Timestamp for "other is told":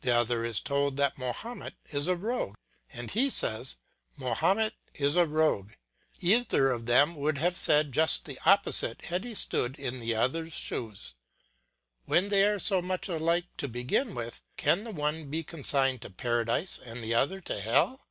0.10-0.96